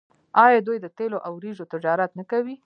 آیا 0.45 0.59
دوی 0.67 0.77
د 0.81 0.87
تیلو 0.97 1.17
او 1.25 1.31
وریجو 1.37 1.69
تجارت 1.73 2.11
نه 2.19 2.23
کوي؟ 2.31 2.55